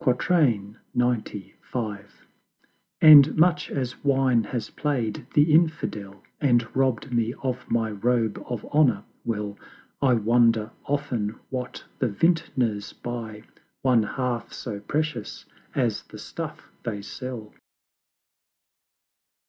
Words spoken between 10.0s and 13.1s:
I wonder often what the Vintners